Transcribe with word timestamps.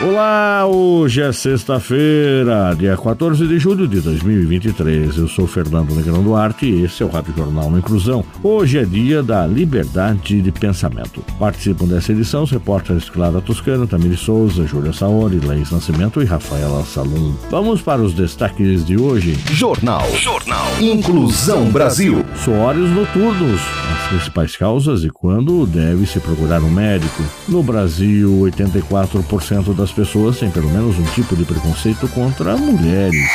Olá, 0.00 0.64
hoje 0.64 1.20
é 1.20 1.32
sexta-feira, 1.32 2.72
dia 2.78 2.96
14 2.96 3.48
de 3.48 3.58
julho 3.58 3.88
de 3.88 4.00
2023. 4.00 5.18
Eu 5.18 5.26
sou 5.26 5.44
Fernando 5.44 5.92
Negrão 5.92 6.22
Duarte 6.22 6.66
e 6.66 6.84
esse 6.84 7.02
é 7.02 7.06
o 7.06 7.08
Rádio 7.08 7.34
Jornal 7.36 7.68
na 7.68 7.78
Inclusão. 7.78 8.24
Hoje 8.40 8.78
é 8.78 8.84
dia 8.84 9.24
da 9.24 9.44
liberdade 9.44 10.40
de 10.40 10.52
pensamento. 10.52 11.20
Participam 11.36 11.86
dessa 11.86 12.12
edição 12.12 12.44
os 12.44 12.50
repórteres 12.52 13.10
Clara 13.10 13.40
Toscano, 13.40 13.88
Tamiri 13.88 14.16
Souza, 14.16 14.64
Júlia 14.68 14.92
Saori, 14.92 15.40
Laís 15.40 15.72
Nascimento 15.72 16.22
e 16.22 16.24
Rafaela 16.24 16.84
Salum. 16.84 17.34
Vamos 17.50 17.82
para 17.82 18.00
os 18.00 18.14
destaques 18.14 18.86
de 18.86 18.96
hoje. 18.96 19.36
Jornal. 19.50 20.08
Jornal. 20.14 20.80
Inclusão 20.80 21.70
Brasil. 21.70 22.24
Suores 22.44 22.88
noturnos, 22.88 23.60
as 23.92 24.08
principais 24.10 24.56
causas 24.56 25.02
e 25.02 25.10
quando 25.10 25.66
deve 25.66 26.06
se 26.06 26.20
procurar 26.20 26.62
um 26.62 26.70
médico. 26.70 27.20
No 27.48 27.64
Brasil, 27.64 28.30
84% 28.44 29.74
das 29.74 29.87
pessoas 29.92 30.38
têm 30.38 30.50
pelo 30.50 30.68
menos 30.68 30.98
um 30.98 31.04
tipo 31.14 31.36
de 31.36 31.44
preconceito 31.44 32.08
contra 32.08 32.56
mulheres. 32.56 33.30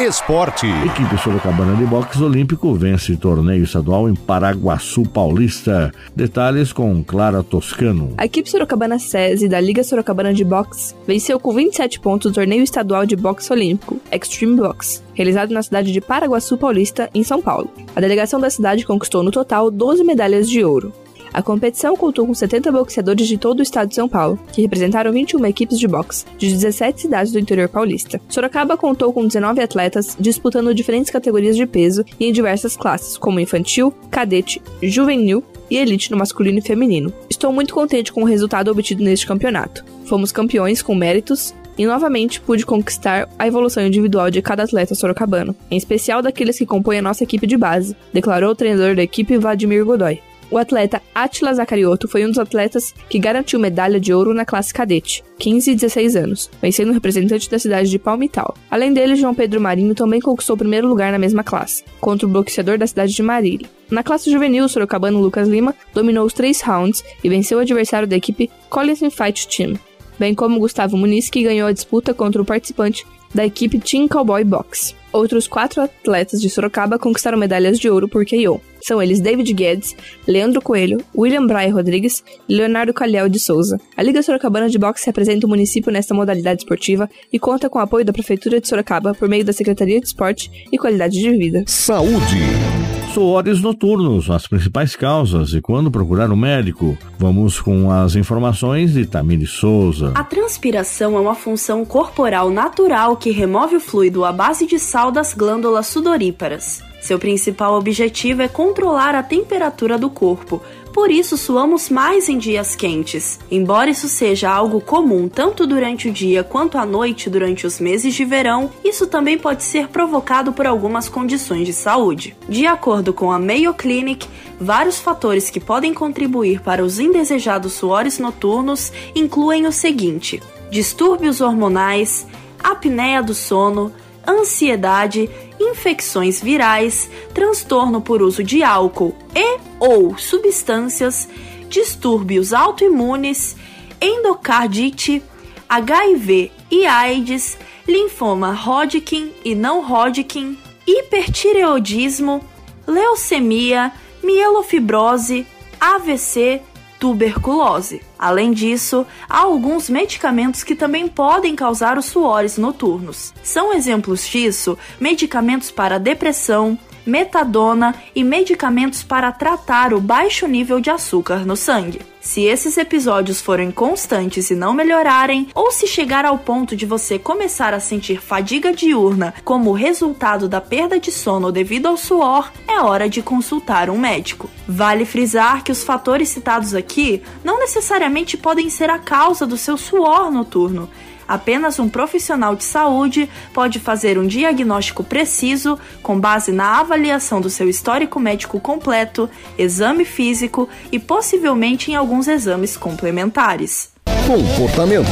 Esporte. 0.00 0.66
Equipe 0.66 1.16
Sorocabana 1.18 1.76
de 1.76 1.84
Boxe 1.84 2.20
Olímpico 2.20 2.74
vence 2.74 3.16
torneio 3.16 3.62
estadual 3.62 4.08
em 4.08 4.14
Paraguaçu 4.14 5.02
Paulista. 5.02 5.92
Detalhes 6.16 6.72
com 6.72 7.04
Clara 7.04 7.42
Toscano. 7.42 8.14
A 8.16 8.24
equipe 8.24 8.50
Sorocabana 8.50 8.98
SESI 8.98 9.48
da 9.48 9.60
Liga 9.60 9.84
Sorocabana 9.84 10.32
de 10.32 10.44
Boxe 10.44 10.94
venceu 11.06 11.38
com 11.38 11.54
27 11.54 12.00
pontos 12.00 12.30
o 12.30 12.34
torneio 12.34 12.64
estadual 12.64 13.06
de 13.06 13.14
boxe 13.14 13.52
olímpico, 13.52 14.00
Extreme 14.10 14.56
Box, 14.56 15.04
realizado 15.14 15.52
na 15.52 15.62
cidade 15.62 15.92
de 15.92 16.00
Paraguaçu 16.00 16.56
Paulista, 16.56 17.08
em 17.14 17.22
São 17.22 17.40
Paulo. 17.40 17.70
A 17.94 18.00
delegação 18.00 18.40
da 18.40 18.50
cidade 18.50 18.86
conquistou 18.86 19.22
no 19.22 19.30
total 19.30 19.70
12 19.70 20.02
medalhas 20.02 20.48
de 20.48 20.64
ouro. 20.64 20.92
A 21.32 21.42
competição 21.42 21.96
contou 21.96 22.26
com 22.26 22.34
70 22.34 22.70
boxeadores 22.70 23.26
de 23.26 23.38
todo 23.38 23.60
o 23.60 23.62
estado 23.62 23.88
de 23.88 23.94
São 23.94 24.08
Paulo, 24.08 24.38
que 24.52 24.60
representaram 24.60 25.12
21 25.12 25.46
equipes 25.46 25.78
de 25.78 25.88
boxe, 25.88 26.26
de 26.36 26.50
17 26.50 27.00
cidades 27.00 27.32
do 27.32 27.38
interior 27.38 27.68
paulista. 27.68 28.20
Sorocaba 28.28 28.76
contou 28.76 29.12
com 29.12 29.26
19 29.26 29.60
atletas 29.60 30.16
disputando 30.20 30.74
diferentes 30.74 31.10
categorias 31.10 31.56
de 31.56 31.66
peso 31.66 32.04
e 32.20 32.26
em 32.26 32.32
diversas 32.32 32.76
classes, 32.76 33.16
como 33.16 33.40
infantil, 33.40 33.92
cadete, 34.10 34.60
juvenil 34.82 35.42
e 35.70 35.78
elite 35.78 36.10
no 36.10 36.18
masculino 36.18 36.58
e 36.58 36.62
feminino. 36.62 37.12
Estou 37.30 37.52
muito 37.52 37.72
contente 37.72 38.12
com 38.12 38.22
o 38.22 38.26
resultado 38.26 38.70
obtido 38.70 39.02
neste 39.02 39.26
campeonato. 39.26 39.84
Fomos 40.04 40.32
campeões 40.32 40.82
com 40.82 40.94
méritos 40.94 41.54
e 41.78 41.86
novamente 41.86 42.40
pude 42.40 42.66
conquistar 42.66 43.26
a 43.38 43.46
evolução 43.46 43.86
individual 43.86 44.30
de 44.30 44.42
cada 44.42 44.64
atleta 44.64 44.94
sorocabano, 44.94 45.56
em 45.70 45.76
especial 45.78 46.20
daqueles 46.20 46.58
que 46.58 46.66
compõem 46.66 46.98
a 46.98 47.02
nossa 47.02 47.24
equipe 47.24 47.46
de 47.46 47.56
base, 47.56 47.96
declarou 48.12 48.50
o 48.50 48.54
treinador 48.54 48.94
da 48.94 49.02
equipe 49.02 49.38
Vladimir 49.38 49.84
Godoy. 49.84 50.20
O 50.52 50.58
atleta 50.58 51.00
Atila 51.14 51.54
Zacarioto 51.54 52.06
foi 52.06 52.26
um 52.26 52.28
dos 52.28 52.38
atletas 52.38 52.94
que 53.08 53.18
garantiu 53.18 53.58
medalha 53.58 53.98
de 53.98 54.12
ouro 54.12 54.34
na 54.34 54.44
classe 54.44 54.70
cadete, 54.72 55.24
15 55.38 55.70
e 55.70 55.74
16 55.74 56.14
anos, 56.14 56.50
vencendo 56.60 56.92
representante 56.92 57.48
da 57.48 57.58
cidade 57.58 57.88
de 57.88 57.98
Palmital. 57.98 58.54
Além 58.70 58.92
dele, 58.92 59.16
João 59.16 59.34
Pedro 59.34 59.62
Marinho 59.62 59.94
também 59.94 60.20
conquistou 60.20 60.52
o 60.54 60.58
primeiro 60.58 60.86
lugar 60.86 61.10
na 61.10 61.18
mesma 61.18 61.42
classe, 61.42 61.82
contra 61.98 62.26
o 62.26 62.30
boxeador 62.30 62.76
da 62.76 62.86
cidade 62.86 63.14
de 63.14 63.22
Marília. 63.22 63.66
Na 63.90 64.02
classe 64.02 64.30
juvenil, 64.30 64.66
o 64.66 64.68
sorocabano 64.68 65.22
Lucas 65.22 65.48
Lima 65.48 65.74
dominou 65.94 66.26
os 66.26 66.34
três 66.34 66.60
rounds 66.60 67.02
e 67.24 67.30
venceu 67.30 67.56
o 67.56 67.62
adversário 67.62 68.06
da 68.06 68.16
equipe 68.16 68.50
Collins 68.68 69.00
Fight 69.10 69.48
Team, 69.48 69.78
bem 70.18 70.34
como 70.34 70.60
Gustavo 70.60 70.98
Muniz, 70.98 71.30
que 71.30 71.42
ganhou 71.42 71.66
a 71.66 71.72
disputa 71.72 72.12
contra 72.12 72.42
o 72.42 72.44
participante 72.44 73.06
da 73.34 73.44
equipe 73.44 73.78
Team 73.78 74.08
Cowboy 74.08 74.44
Box. 74.44 74.94
Outros 75.12 75.46
quatro 75.46 75.82
atletas 75.82 76.40
de 76.40 76.48
Sorocaba 76.48 76.98
conquistaram 76.98 77.38
medalhas 77.38 77.78
de 77.78 77.88
ouro 77.88 78.08
por 78.08 78.24
KO. 78.24 78.60
São 78.80 79.00
eles 79.00 79.20
David 79.20 79.52
Guedes, 79.52 79.94
Leandro 80.26 80.60
Coelho, 80.60 81.04
William 81.16 81.46
Bray 81.46 81.68
Rodrigues 81.68 82.24
e 82.48 82.54
Leonardo 82.54 82.94
Calhau 82.94 83.28
de 83.28 83.38
Souza. 83.38 83.78
A 83.96 84.02
Liga 84.02 84.22
Sorocabana 84.22 84.68
de 84.68 84.78
Boxe 84.78 85.06
representa 85.06 85.46
o 85.46 85.50
município 85.50 85.92
nesta 85.92 86.14
modalidade 86.14 86.62
esportiva 86.62 87.08
e 87.32 87.38
conta 87.38 87.68
com 87.68 87.78
o 87.78 87.82
apoio 87.82 88.04
da 88.04 88.12
Prefeitura 88.12 88.60
de 88.60 88.66
Sorocaba 88.66 89.14
por 89.14 89.28
meio 89.28 89.44
da 89.44 89.52
Secretaria 89.52 90.00
de 90.00 90.06
Esporte 90.06 90.50
e 90.72 90.78
Qualidade 90.78 91.18
de 91.18 91.30
Vida. 91.30 91.62
Saúde. 91.66 92.81
Suores 93.12 93.60
noturnos, 93.60 94.30
as 94.30 94.46
principais 94.46 94.96
causas 94.96 95.52
e 95.52 95.60
quando 95.60 95.90
procurar 95.90 96.30
um 96.30 96.36
médico. 96.36 96.96
Vamos 97.18 97.60
com 97.60 97.90
as 97.90 98.16
informações 98.16 98.94
de 98.94 99.04
Tamiri 99.04 99.46
Souza. 99.46 100.12
A 100.14 100.24
transpiração 100.24 101.18
é 101.18 101.20
uma 101.20 101.34
função 101.34 101.84
corporal 101.84 102.50
natural 102.50 103.18
que 103.18 103.30
remove 103.30 103.76
o 103.76 103.80
fluido 103.80 104.24
à 104.24 104.32
base 104.32 104.64
de 104.64 104.78
sal 104.78 105.12
das 105.12 105.34
glândulas 105.34 105.88
sudoríparas. 105.88 106.82
Seu 107.02 107.18
principal 107.18 107.74
objetivo 107.74 108.40
é 108.40 108.48
controlar 108.48 109.14
a 109.14 109.22
temperatura 109.22 109.98
do 109.98 110.08
corpo, 110.08 110.62
por 110.92 111.10
isso 111.10 111.36
suamos 111.36 111.88
mais 111.88 112.28
em 112.28 112.36
dias 112.36 112.76
quentes. 112.76 113.40
Embora 113.50 113.90
isso 113.90 114.08
seja 114.08 114.50
algo 114.50 114.80
comum 114.80 115.28
tanto 115.28 115.66
durante 115.66 116.08
o 116.08 116.12
dia 116.12 116.44
quanto 116.44 116.76
à 116.76 116.84
noite 116.84 117.30
durante 117.30 117.66
os 117.66 117.80
meses 117.80 118.14
de 118.14 118.24
verão, 118.24 118.70
isso 118.84 119.06
também 119.06 119.38
pode 119.38 119.62
ser 119.64 119.88
provocado 119.88 120.52
por 120.52 120.66
algumas 120.66 121.08
condições 121.08 121.66
de 121.66 121.72
saúde. 121.72 122.36
De 122.48 122.66
acordo 122.66 123.12
com 123.12 123.32
a 123.32 123.38
Mayo 123.38 123.72
Clinic, 123.72 124.28
vários 124.60 125.00
fatores 125.00 125.48
que 125.48 125.58
podem 125.58 125.94
contribuir 125.94 126.60
para 126.60 126.84
os 126.84 126.98
indesejados 126.98 127.72
suores 127.72 128.18
noturnos 128.18 128.92
incluem 129.14 129.66
o 129.66 129.72
seguinte: 129.72 130.42
distúrbios 130.70 131.40
hormonais, 131.40 132.26
apneia 132.62 133.22
do 133.22 133.34
sono, 133.34 133.92
ansiedade, 134.26 135.28
infecções 135.62 136.40
virais, 136.40 137.10
transtorno 137.32 138.00
por 138.00 138.22
uso 138.22 138.42
de 138.42 138.62
álcool 138.62 139.14
e 139.34 139.58
ou 139.78 140.16
substâncias, 140.18 141.28
distúrbios 141.68 142.52
autoimunes, 142.52 143.56
endocardite, 144.00 145.22
HIV 145.68 146.50
e 146.70 146.86
AIDS, 146.86 147.56
linfoma 147.86 148.52
Hodgkin 148.52 149.32
e 149.44 149.54
não 149.54 149.80
Hodgkin, 149.80 150.58
hipertireoidismo, 150.86 152.44
leucemia, 152.86 153.92
mielofibrose, 154.22 155.46
AVC, 155.80 156.60
tuberculose. 157.02 158.00
Além 158.16 158.52
disso, 158.52 159.04
há 159.28 159.40
alguns 159.40 159.90
medicamentos 159.90 160.62
que 160.62 160.76
também 160.76 161.08
podem 161.08 161.56
causar 161.56 161.98
os 161.98 162.04
suores 162.04 162.56
noturnos. 162.56 163.34
São 163.42 163.74
exemplos 163.74 164.24
disso 164.24 164.78
medicamentos 165.00 165.68
para 165.68 165.98
depressão, 165.98 166.78
metadona 167.04 167.94
e 168.14 168.22
medicamentos 168.24 169.02
para 169.02 169.32
tratar 169.32 169.92
o 169.92 170.00
baixo 170.00 170.46
nível 170.46 170.80
de 170.80 170.90
açúcar 170.90 171.44
no 171.46 171.56
sangue. 171.56 172.00
Se 172.22 172.42
esses 172.42 172.78
episódios 172.78 173.40
forem 173.40 173.72
constantes 173.72 174.48
e 174.48 174.54
não 174.54 174.72
melhorarem, 174.72 175.48
ou 175.56 175.72
se 175.72 175.88
chegar 175.88 176.24
ao 176.24 176.38
ponto 176.38 176.76
de 176.76 176.86
você 176.86 177.18
começar 177.18 177.74
a 177.74 177.80
sentir 177.80 178.20
fadiga 178.20 178.72
diurna 178.72 179.34
como 179.44 179.72
resultado 179.72 180.48
da 180.48 180.60
perda 180.60 181.00
de 181.00 181.10
sono 181.10 181.50
devido 181.50 181.86
ao 181.86 181.96
suor, 181.96 182.52
é 182.68 182.80
hora 182.80 183.08
de 183.08 183.22
consultar 183.22 183.90
um 183.90 183.98
médico. 183.98 184.48
Vale 184.68 185.04
frisar 185.04 185.64
que 185.64 185.72
os 185.72 185.82
fatores 185.82 186.28
citados 186.28 186.74
aqui 186.74 187.22
não 187.42 187.58
necessariamente 187.58 188.36
podem 188.36 188.70
ser 188.70 188.88
a 188.88 189.00
causa 189.00 189.44
do 189.44 189.56
seu 189.56 189.76
suor 189.76 190.30
noturno. 190.30 190.88
Apenas 191.26 191.78
um 191.78 191.88
profissional 191.88 192.56
de 192.56 192.64
saúde 192.64 193.28
pode 193.52 193.78
fazer 193.78 194.18
um 194.18 194.26
diagnóstico 194.26 195.04
preciso 195.04 195.78
com 196.02 196.18
base 196.18 196.52
na 196.52 196.80
avaliação 196.80 197.40
do 197.40 197.50
seu 197.50 197.68
histórico 197.68 198.18
médico 198.20 198.60
completo, 198.60 199.28
exame 199.58 200.04
físico 200.04 200.68
e 200.90 200.98
possivelmente 200.98 201.90
em 201.90 201.94
alguns 201.94 202.28
exames 202.28 202.76
complementares. 202.76 203.92
Comportamento. 204.26 205.10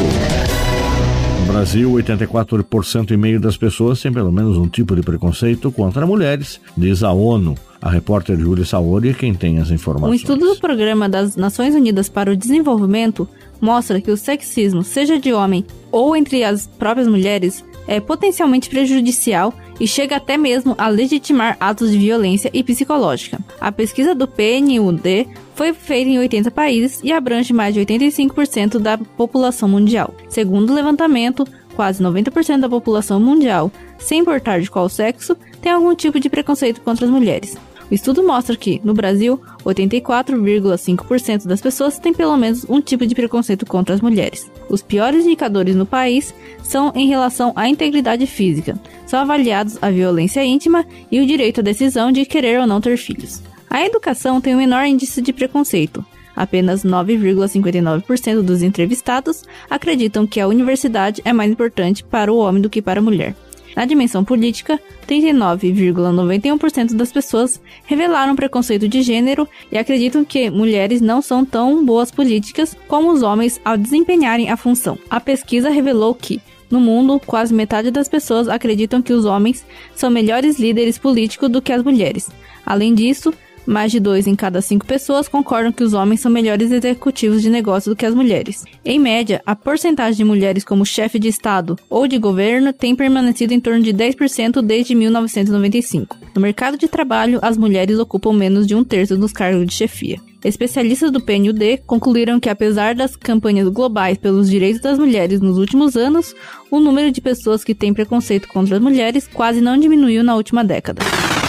No 1.41 1.53
Brasil, 1.53 1.91
84% 1.93 3.11
e 3.11 3.17
meio 3.17 3.41
das 3.41 3.57
pessoas 3.57 4.01
têm 4.01 4.13
pelo 4.13 4.31
menos 4.31 4.57
um 4.57 4.69
tipo 4.69 4.95
de 4.95 5.03
preconceito 5.03 5.73
contra 5.73 6.07
mulheres, 6.07 6.61
diz 6.77 7.03
a 7.03 7.13
ONU. 7.13 7.57
A 7.83 7.91
repórter 7.91 8.39
Júlia 8.39 8.65
Saori 8.65 9.09
é 9.09 9.15
quem 9.15 9.35
tem 9.35 9.59
as 9.59 9.71
informações. 9.71 10.13
Um 10.13 10.15
estudo 10.15 10.47
do 10.47 10.61
Programa 10.61 11.09
das 11.09 11.35
Nações 11.35 11.75
Unidas 11.75 12.09
para 12.09 12.31
o 12.31 12.37
Desenvolvimento 12.37 13.27
mostra 13.61 14.01
que 14.01 14.11
o 14.11 14.17
sexismo, 14.17 14.83
seja 14.83 15.19
de 15.19 15.33
homem 15.33 15.65
ou 15.93 16.17
entre 16.17 16.45
as 16.45 16.67
próprias 16.67 17.09
mulheres, 17.09 17.65
é 17.87 17.99
potencialmente 17.99 18.69
prejudicial 18.69 19.53
e 19.81 19.87
chega 19.87 20.17
até 20.17 20.37
mesmo 20.37 20.75
a 20.79 20.89
legitimar 20.89 21.57
atos 21.59 21.91
de 21.91 21.99
violência 21.99 22.51
e 22.53 22.63
psicológica. 22.63 23.41
A 23.61 23.73
pesquisa 23.73 24.15
do 24.15 24.29
PNUD 24.29 25.27
foi 25.55 25.73
feita 25.73 26.11
em 26.11 26.19
80 26.19 26.51
países 26.51 27.01
e 27.03 27.13
abrange 27.13 27.53
mais 27.53 27.75
de 27.75 27.81
85% 27.81 28.79
da 28.79 28.99
população 28.99 29.69
mundial. 29.69 30.15
Segundo 30.29 30.71
o 30.71 30.75
levantamento, 30.75 31.47
quase 31.75 32.03
90% 32.03 32.61
da 32.61 32.69
população 32.69 33.19
mundial, 33.19 33.73
sem 33.99 34.21
importar 34.21 34.61
de 34.61 34.71
qual 34.71 34.89
sexo, 34.89 35.37
tem 35.61 35.73
algum 35.73 35.95
tipo 35.95 36.21
de 36.21 36.29
preconceito 36.29 36.81
contra 36.83 37.07
as 37.07 37.11
mulheres. 37.11 37.57
O 37.91 37.95
estudo 37.95 38.23
mostra 38.23 38.57
que, 38.57 38.81
no 38.85 38.95
Brasil, 38.95 39.41
84,5% 39.65 41.47
das 41.47 41.61
pessoas 41.61 41.99
têm 41.99 42.15
pelo 42.15 42.37
menos 42.37 42.65
um 42.69 42.81
tipo 42.81 43.05
de 43.05 43.15
preconceito 43.15 43.67
contra 43.67 43.95
as 43.95 44.01
mulheres. 44.01 44.49
Os 44.69 44.81
piores 44.81 45.25
indicadores 45.25 45.75
no 45.75 45.85
país 45.85 46.33
são 46.63 46.93
em 46.95 47.09
relação 47.09 47.53
à 47.57 47.69
integridade 47.69 48.27
física. 48.27 48.79
São 49.07 49.19
avaliados 49.19 49.77
a 49.83 49.91
violência 49.91 50.45
íntima 50.45 50.87
e 51.11 51.21
o 51.21 51.27
direito 51.27 51.61
à 51.61 51.63
decisão 51.65 52.13
de 52.13 52.25
querer 52.25 52.61
ou 52.61 52.67
não 52.67 52.81
ter 52.81 52.97
filhos. 52.97 53.43
A 53.69 53.85
educação 53.85 54.41
tem 54.41 54.55
o 54.55 54.59
menor 54.59 54.85
índice 54.85 55.21
de 55.21 55.33
preconceito. 55.33 56.05
Apenas 56.35 56.85
9,59% 56.85 58.43
dos 58.43 58.63
entrevistados 58.63 59.43
acreditam 59.69 60.27
que 60.27 60.41
a 60.41 60.47
universidade 60.47 61.21
é 61.25 61.33
mais 61.33 61.51
importante 61.51 62.05
para 62.05 62.33
o 62.33 62.39
homem 62.39 62.63
do 62.63 62.71
que 62.71 62.81
para 62.81 63.01
a 63.01 63.03
mulher. 63.03 63.35
Na 63.77 63.85
dimensão 63.85 64.25
política, 64.25 64.81
39,91% 65.07 66.95
das 66.95 67.13
pessoas 67.13 67.61
revelaram 67.85 68.37
preconceito 68.37 68.89
de 68.89 69.03
gênero 69.03 69.49
e 69.71 69.79
acreditam 69.79 70.25
que 70.25 70.51
mulheres 70.51 71.01
não 71.01 71.23
são 71.23 71.45
tão 71.45 71.85
boas 71.85 72.11
políticas 72.11 72.77
como 72.89 73.13
os 73.13 73.23
homens 73.23 73.61
ao 73.65 73.77
desempenharem 73.77 74.51
a 74.51 74.57
função. 74.57 74.99
A 75.09 75.21
pesquisa 75.21 75.71
revelou 75.71 76.15
que, 76.15 76.41
no 76.71 76.81
mundo, 76.81 77.21
quase 77.25 77.53
metade 77.53 77.91
das 77.91 78.09
pessoas 78.09 78.49
acreditam 78.49 79.03
que 79.03 79.13
os 79.13 79.25
homens 79.25 79.65
são 79.95 80.11
melhores 80.11 80.59
líderes 80.59 80.99
políticos 80.99 81.51
do 81.51 81.63
que 81.63 81.73
as 81.73 81.83
mulheres. 81.83 82.31
Além 82.65 82.95
disso, 82.95 83.33
mais 83.71 83.93
de 83.93 84.01
dois 84.01 84.27
em 84.27 84.35
cada 84.35 84.61
cinco 84.61 84.85
pessoas 84.85 85.29
concordam 85.29 85.71
que 85.71 85.85
os 85.85 85.95
homens 85.95 86.21
são 86.21 86.31
melhores 86.31 86.73
executivos 86.73 87.41
de 87.41 87.49
negócio 87.49 87.91
do 87.91 87.97
que 87.97 88.05
as 88.05 88.15
mulheres. 88.15 88.65
Em 88.85 88.99
média, 88.99 89.41
a 89.47 89.55
porcentagem 89.55 90.17
de 90.17 90.25
mulheres 90.25 90.65
como 90.65 90.85
chefe 90.85 91.19
de 91.19 91.29
Estado 91.29 91.79
ou 91.89 92.09
de 92.09 92.19
governo 92.19 92.73
tem 92.73 92.97
permanecido 92.97 93.55
em 93.55 93.61
torno 93.61 93.83
de 93.83 93.95
10% 93.95 94.61
desde 94.61 94.95
1995. 94.95 96.19
No 96.35 96.41
mercado 96.41 96.77
de 96.77 96.89
trabalho, 96.89 97.39
as 97.43 97.57
mulheres 97.57 97.99
ocupam 97.99 98.33
menos 98.33 98.67
de 98.67 98.75
um 98.75 98.83
terço 98.83 99.17
dos 99.17 99.33
cargos 99.33 99.65
de 99.67 99.73
chefia. 99.73 100.21
Especialistas 100.45 101.11
do 101.11 101.21
PNUD 101.21 101.83
concluíram 101.87 102.41
que, 102.41 102.49
apesar 102.49 102.95
das 102.95 103.15
campanhas 103.15 103.69
globais 103.69 104.17
pelos 104.17 104.49
direitos 104.49 104.81
das 104.81 104.99
mulheres 104.99 105.41
nos 105.41 105.59
últimos 105.59 105.97
anos, 105.97 106.35
o 106.71 106.81
número 106.81 107.13
de 107.13 107.21
pessoas 107.21 107.63
que 107.63 107.75
têm 107.75 107.93
preconceito 107.93 108.49
contra 108.49 108.77
as 108.77 108.83
mulheres 108.83 109.29
quase 109.29 109.61
não 109.61 109.79
diminuiu 109.79 110.25
na 110.25 110.35
última 110.35 110.65
década. 110.65 111.03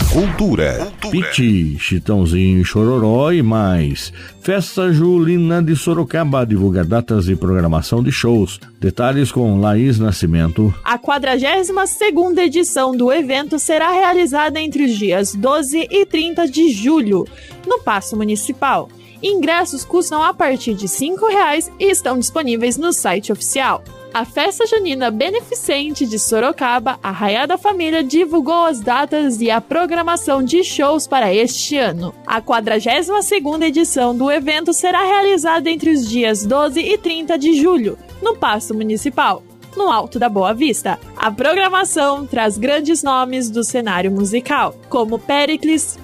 Cultura. 0.09 0.91
Piti, 1.09 1.77
Chitãozinho 1.79 2.61
e 2.61 2.65
Chororó 2.65 3.31
e 3.31 3.41
mais. 3.41 4.11
Festa 4.41 4.91
Julina 4.91 5.61
de 5.61 5.75
Sorocaba 5.75 6.45
divulga 6.45 6.83
datas 6.83 7.27
e 7.27 7.35
programação 7.35 8.01
de 8.01 8.11
shows. 8.11 8.59
Detalhes 8.79 9.31
com 9.31 9.59
Laís 9.59 9.99
Nascimento. 9.99 10.73
A 10.83 10.97
42ª 10.97 12.39
edição 12.39 12.95
do 12.95 13.11
evento 13.11 13.59
será 13.59 13.91
realizada 13.91 14.59
entre 14.59 14.85
os 14.85 14.97
dias 14.97 15.35
12 15.35 15.87
e 15.89 16.05
30 16.05 16.47
de 16.47 16.69
julho, 16.71 17.25
no 17.67 17.79
Paço 17.79 18.15
Municipal. 18.15 18.89
Ingressos 19.21 19.85
custam 19.85 20.23
a 20.23 20.33
partir 20.33 20.73
de 20.73 20.87
R$ 20.87 20.91
5,00 20.91 21.71
e 21.79 21.91
estão 21.91 22.17
disponíveis 22.17 22.77
no 22.77 22.91
site 22.91 23.31
oficial. 23.31 23.83
A 24.13 24.25
festa 24.25 24.67
junina 24.67 25.09
beneficente 25.09 26.05
de 26.05 26.19
Sorocaba, 26.19 26.99
a 27.01 27.57
Família, 27.57 28.03
divulgou 28.03 28.65
as 28.65 28.81
datas 28.81 29.39
e 29.39 29.49
a 29.49 29.61
programação 29.61 30.43
de 30.43 30.65
shows 30.65 31.07
para 31.07 31.33
este 31.33 31.77
ano. 31.77 32.13
A 32.27 32.41
42ª 32.41 33.63
edição 33.63 34.15
do 34.15 34.29
evento 34.29 34.73
será 34.73 35.01
realizada 35.01 35.69
entre 35.69 35.91
os 35.91 36.05
dias 36.05 36.45
12 36.45 36.81
e 36.81 36.97
30 36.97 37.37
de 37.37 37.53
julho, 37.53 37.97
no 38.21 38.35
Paço 38.35 38.73
Municipal 38.73 39.43
no 39.75 39.89
Alto 39.89 40.19
da 40.19 40.27
Boa 40.27 40.53
Vista. 40.53 40.99
A 41.15 41.31
programação 41.31 42.27
traz 42.27 42.57
grandes 42.57 43.03
nomes 43.03 43.49
do 43.49 43.63
cenário 43.63 44.11
musical, 44.11 44.75
como 44.89 45.17
Pericles, 45.17 45.97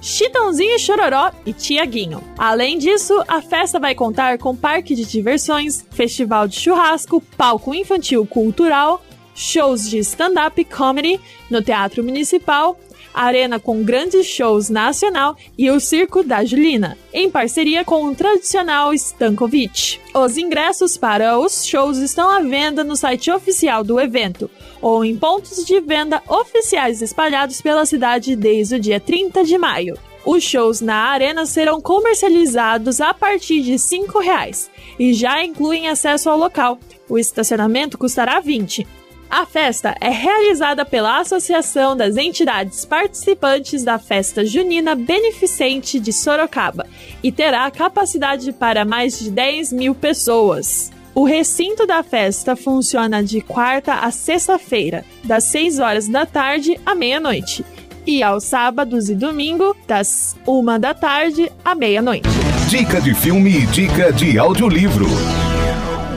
Chitãozinho 0.00 0.76
e 0.76 0.78
Chororó 0.78 1.32
e 1.44 1.52
Tiaguinho. 1.52 2.22
Além 2.38 2.78
disso, 2.78 3.22
a 3.26 3.42
festa 3.42 3.80
vai 3.80 3.94
contar 3.94 4.38
com 4.38 4.54
parque 4.56 4.94
de 4.94 5.04
diversões, 5.04 5.84
festival 5.90 6.46
de 6.46 6.58
churrasco, 6.58 7.20
palco 7.36 7.74
infantil 7.74 8.24
cultural, 8.26 9.02
shows 9.34 9.88
de 9.88 9.98
stand-up 9.98 10.64
comedy 10.66 11.20
no 11.50 11.60
Teatro 11.62 12.04
Municipal 12.04 12.78
arena 13.14 13.58
com 13.58 13.82
grandes 13.82 14.26
shows 14.26 14.68
nacional 14.68 15.36
e 15.56 15.70
o 15.70 15.80
Circo 15.80 16.22
da 16.22 16.44
Julina, 16.44 16.96
em 17.12 17.30
parceria 17.30 17.84
com 17.84 18.06
o 18.06 18.14
tradicional 18.14 18.92
Stankovic. 18.94 20.00
Os 20.14 20.36
ingressos 20.36 20.96
para 20.96 21.38
os 21.38 21.66
shows 21.66 21.98
estão 21.98 22.30
à 22.30 22.40
venda 22.40 22.82
no 22.84 22.96
site 22.96 23.30
oficial 23.30 23.82
do 23.82 24.00
evento 24.00 24.50
ou 24.80 25.04
em 25.04 25.16
pontos 25.16 25.64
de 25.64 25.80
venda 25.80 26.22
oficiais 26.28 27.00
espalhados 27.00 27.60
pela 27.60 27.86
cidade 27.86 28.34
desde 28.34 28.76
o 28.76 28.80
dia 28.80 28.98
30 28.98 29.44
de 29.44 29.56
maio. 29.56 29.96
Os 30.24 30.42
shows 30.44 30.80
na 30.80 30.96
arena 30.96 31.44
serão 31.46 31.80
comercializados 31.80 33.00
a 33.00 33.12
partir 33.12 33.60
de 33.62 33.72
R$ 33.72 33.78
5,00 33.78 34.68
e 34.98 35.12
já 35.12 35.44
incluem 35.44 35.88
acesso 35.88 36.30
ao 36.30 36.38
local. 36.38 36.78
O 37.08 37.18
estacionamento 37.18 37.98
custará 37.98 38.38
20. 38.38 38.86
A 39.32 39.46
festa 39.46 39.96
é 39.98 40.10
realizada 40.10 40.84
pela 40.84 41.18
Associação 41.18 41.96
das 41.96 42.18
Entidades 42.18 42.84
Participantes 42.84 43.82
da 43.82 43.98
Festa 43.98 44.44
Junina 44.44 44.94
Beneficente 44.94 45.98
de 45.98 46.12
Sorocaba 46.12 46.86
e 47.22 47.32
terá 47.32 47.70
capacidade 47.70 48.52
para 48.52 48.84
mais 48.84 49.18
de 49.18 49.30
10 49.30 49.72
mil 49.72 49.94
pessoas. 49.94 50.92
O 51.14 51.24
recinto 51.24 51.86
da 51.86 52.02
festa 52.02 52.54
funciona 52.54 53.24
de 53.24 53.40
quarta 53.40 53.94
a 53.94 54.10
sexta-feira, 54.10 55.02
das 55.24 55.44
6 55.44 55.78
horas 55.78 56.06
da 56.06 56.26
tarde 56.26 56.78
à 56.84 56.94
meia-noite, 56.94 57.64
e 58.06 58.22
aos 58.22 58.44
sábados 58.44 59.08
e 59.08 59.14
domingo, 59.14 59.74
das 59.88 60.36
1 60.46 60.78
da 60.78 60.92
tarde 60.92 61.50
à 61.64 61.74
meia-noite. 61.74 62.28
Dica 62.68 63.00
de 63.00 63.14
filme 63.14 63.62
e 63.62 63.66
dica 63.68 64.12
de 64.12 64.38
audiolivro. 64.38 65.06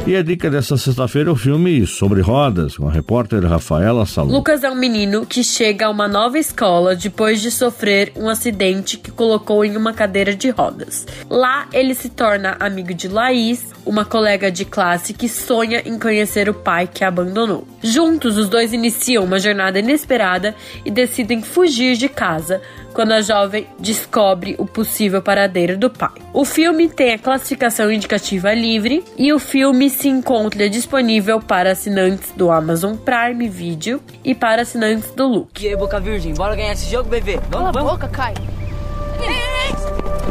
E 0.07 0.15
a 0.15 0.21
dica 0.21 0.51
dessa 0.51 0.77
sexta-feira 0.77 1.31
é 1.31 1.33
o 1.33 1.35
filme 1.35 1.87
Sobre 1.87 2.21
Rodas, 2.21 2.77
com 2.77 2.87
a 2.87 2.91
repórter 2.91 3.43
Rafaela 3.43 4.05
Salum. 4.05 4.33
Lucas 4.33 4.63
é 4.63 4.69
um 4.69 4.75
menino 4.75 5.25
que 5.25 5.43
chega 5.43 5.87
a 5.87 5.89
uma 5.89 6.07
nova 6.07 6.37
escola 6.37 6.95
depois 6.95 7.41
de 7.41 7.49
sofrer 7.49 8.11
um 8.15 8.29
acidente 8.29 8.97
que 8.97 9.09
colocou 9.09 9.65
em 9.65 9.75
uma 9.75 9.93
cadeira 9.93 10.35
de 10.35 10.51
rodas. 10.51 11.07
Lá, 11.27 11.67
ele 11.73 11.95
se 11.95 12.09
torna 12.09 12.55
amigo 12.59 12.93
de 12.93 13.07
Laís, 13.07 13.65
uma 13.83 14.05
colega 14.05 14.51
de 14.51 14.63
classe 14.63 15.11
que 15.11 15.27
sonha 15.27 15.81
em 15.83 15.97
conhecer 15.97 16.47
o 16.49 16.53
pai 16.53 16.87
que 16.87 17.03
a 17.03 17.07
abandonou. 17.07 17.67
Juntos, 17.81 18.37
os 18.37 18.47
dois 18.47 18.73
iniciam 18.73 19.23
uma 19.23 19.39
jornada 19.39 19.79
inesperada 19.79 20.53
e 20.85 20.91
decidem 20.91 21.41
fugir 21.41 21.97
de 21.97 22.09
casa 22.09 22.61
quando 22.93 23.11
a 23.11 23.21
jovem 23.21 23.67
descobre 23.77 24.55
o 24.57 24.65
possível 24.65 25.21
paradeiro 25.21 25.77
do 25.77 25.89
pai. 25.89 26.13
O 26.33 26.45
filme 26.45 26.87
tem 26.87 27.13
a 27.13 27.19
classificação 27.19 27.91
indicativa 27.91 28.53
livre 28.53 29.03
e 29.17 29.33
o 29.33 29.39
filme 29.39 29.89
se 29.95 30.07
encontra 30.09 30.69
disponível 30.69 31.39
para 31.39 31.71
assinantes 31.71 32.31
do 32.35 32.51
Amazon 32.51 32.95
Prime 32.95 33.47
Video 33.49 34.01
e 34.23 34.35
para 34.35 34.61
assinantes 34.61 35.11
do 35.11 35.25
Look. 35.27 35.63
E 35.63 35.69
aí, 35.69 35.75
Boca 35.75 35.99
Virgem, 35.99 36.33
bora 36.33 36.55
ganhar 36.55 36.73
esse 36.73 36.89
jogo, 36.91 37.09
bebê? 37.09 37.37
Vamos, 37.49 37.49
Cala 37.49 37.71
vamos. 37.71 37.89
a 37.89 37.93
boca, 37.93 38.07
Kai. 38.09 38.33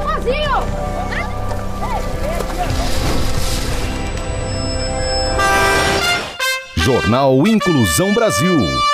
Vazio! 0.05 0.65
Jornal 6.77 7.47
Inclusão 7.47 8.13
Brasil. 8.13 8.94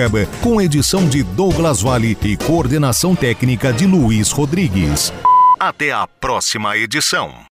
Sorocaba, 0.00 0.26
com 0.40 0.60
edição 0.60 1.06
de 1.06 1.22
Douglas 1.22 1.82
Vale 1.82 2.16
e 2.22 2.36
coordenação 2.36 3.14
técnica 3.14 3.72
de 3.72 3.86
Luiz 3.86 4.30
Rodrigues. 4.30 5.12
Até 5.58 5.92
a 5.92 6.06
próxima 6.06 6.76
edição. 6.76 7.49